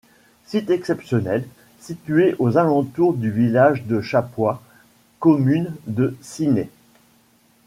[0.47, 1.47] Site exceptionnel,
[1.79, 4.59] situé aux alentours du village de Chapois,
[5.19, 6.69] commune de Ciney.